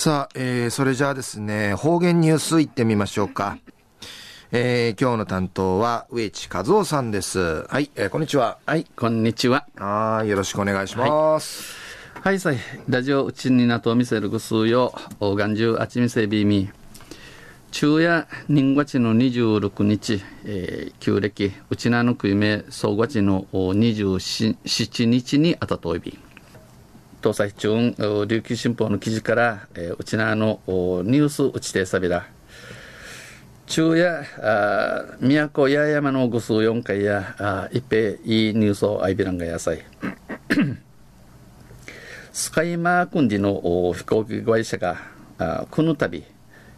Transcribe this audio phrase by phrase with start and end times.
[0.00, 3.58] さあ、えー、それじゃあですね、方言ニュースいってみましょうか。
[4.50, 7.66] えー、今日の担当は植地和夫さんです。
[7.68, 8.56] はい、えー、こんにちは。
[8.64, 9.66] はい、こんにちは。
[9.76, 11.76] はい、よろしくお願いします。
[12.14, 12.56] はい、はい、
[12.88, 16.70] ラジオうちになと見せるぐすうよ、おがんじゅうあちみせびみ。
[17.70, 26.18] 昼夜人月の26日、えー、旧暦うちなのくいめ総月の27日にあたといび
[27.22, 32.26] 東西中琉球新報の記事から、えー、うちなのニュースうちてさびら
[33.66, 39.84] 昼夜あ都八重山のぐす4回やあ一平いいニュースをあいびらんがやさい
[42.32, 44.96] スカイマークンディの飛行機会社が
[45.38, 46.24] あこの度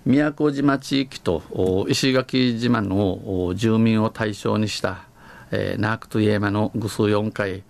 [0.05, 5.07] 宮古島地域と石垣島の住民を対象にした、
[5.51, 7.63] えー、ナークトイエマのグス4回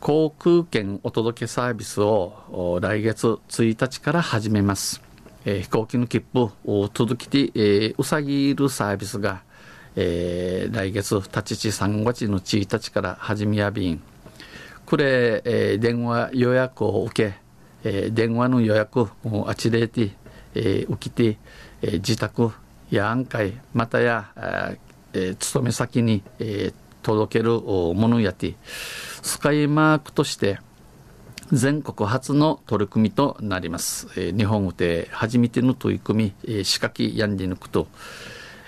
[0.00, 5.02] 航空券お届けサービスを来月1日から始めます、
[5.44, 9.42] えー、飛行機の切符を届けて、えー、うさぎるサービスが、
[9.96, 14.02] えー、来月立ち3月の1日から始めやびん。
[14.84, 17.34] これ、えー、電話予約を受け、
[17.84, 20.12] えー、電話の予約をあちれて
[20.56, 21.36] えー、起きて、
[21.82, 22.50] えー、自宅
[22.90, 24.30] や案会またや、
[25.12, 28.54] えー、勤め先に、えー、届けるものやて。
[29.26, 30.60] スカイマークとして
[31.52, 37.88] 全国初の取り組みとなります、えー、日本で初めての取り組み、えー、仕掛けやんで抜くと、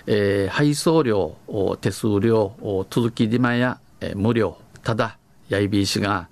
[0.05, 1.37] えー、配送料
[1.79, 6.27] 手数料届き島や、えー、無料ただやいびいしが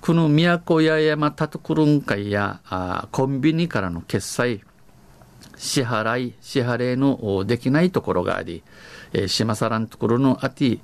[0.00, 4.62] この都八重山タトクルン会やあコンビニからの決済
[5.56, 8.62] 支払い、支払いのできないところがあり、
[9.12, 10.78] えー、島さらんところのあて、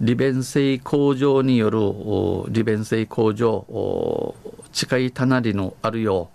[0.00, 4.34] 利便性向上による利便性向上、
[4.72, 6.30] 近い隣のあるよ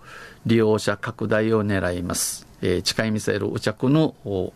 [0.46, 2.48] う、利用者拡大を狙います。
[2.62, 4.52] え、近いミサイル着のフ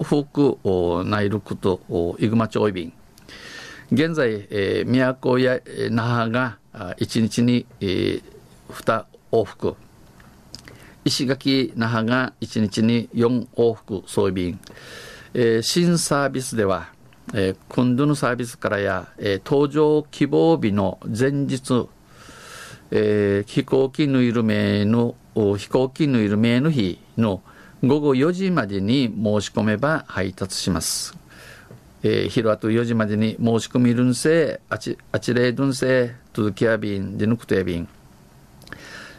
[0.00, 1.80] ーク内陸と
[2.18, 2.92] イグマ町便。
[3.92, 5.58] 現在、えー、宮古や
[5.90, 8.22] 那覇が1日に、えー、
[8.68, 9.76] 2往復。
[11.04, 14.60] 石垣那覇が1日に4往復装備便、
[15.34, 16.88] えー、新サービスでは、
[17.32, 21.88] えー、今度のサービスからや、えー、搭乗希望日の前日、
[22.90, 27.42] えー、飛行機のいる名の飛行機のいる名の日の
[27.82, 31.16] 午後4時までに申し込めば配達します。
[32.02, 37.88] えー、昼あと4時までに申し込みるんせあちあちれいるんせ続きや便でぬくとや便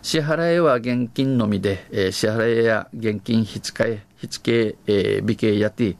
[0.02, 5.96] 支払いは現金のみで、えー、支払いや現金引付引付、えー、美形やて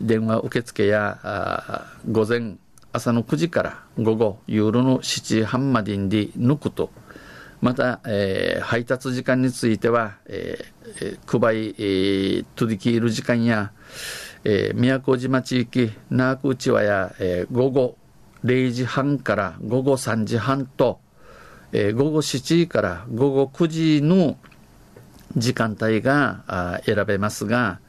[0.00, 2.56] 電話受付やあ午前
[2.92, 6.90] 朝の9時から午後ユーロの7時半までに抜くと。
[7.62, 13.72] また、えー、配達時間については、えー、配り、えー、取り切る時間や、
[14.44, 17.96] えー、宮古島地域那覇内はや、えー、午後
[18.44, 21.00] 0時半から午後3時半と
[21.72, 24.36] えー、午後7時から午後9時の
[25.36, 27.80] 時間帯が選べますが、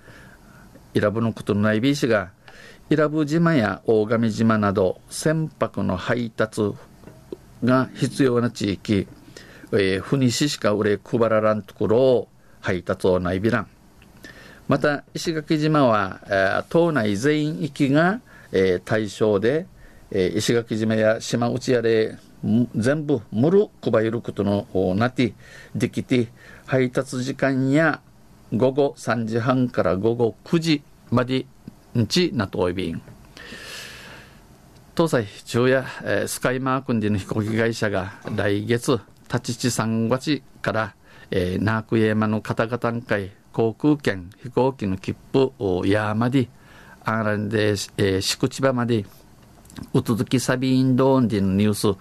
[0.94, 2.32] 選ぶのことのない B 氏が、
[2.90, 6.74] 伊良部島や大神島など船舶の配達
[7.64, 9.08] が必要な地域、
[9.74, 12.28] えー、ふにしか売れ配ららんところを
[12.62, 13.68] 配達をないびらん。
[14.68, 18.22] また、石垣島は、えー、島内全域が、
[18.52, 19.66] えー、対象で、
[20.12, 22.18] えー、石垣島や島内やで
[22.76, 25.34] 全部むる配ることのなって
[25.76, 26.28] できて
[26.66, 28.02] 配達時間や
[28.54, 30.82] 午後3時半から午後9時
[31.12, 31.46] まで
[31.98, 33.02] んちなとおいびん。
[34.96, 39.00] 東西中夜、えー、スカイマークンでの飛行機会社が来月
[39.32, 40.96] 立ち地3月から、
[41.30, 46.50] えー、ナークイエマの方々会航空券飛行機の切符をやまで
[47.04, 49.06] あらんで、えー、敷地場まで
[49.94, 51.98] うつづきサビインドーンディのニュース、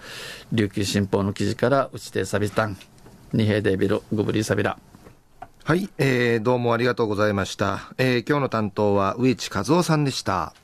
[0.53, 2.77] 琉球新報の記事からうちてサビタン、
[3.33, 4.79] 二平デビル、グブリサビラ。
[5.65, 7.93] はい、えー、どうもありがとうございました。
[7.99, 10.55] えー、今日の担当は植地和夫さんでした。